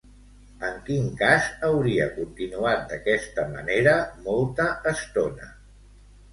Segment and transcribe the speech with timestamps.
[0.69, 3.95] En quin cas hauria continuat d'aquesta manera
[4.27, 5.55] molta estona?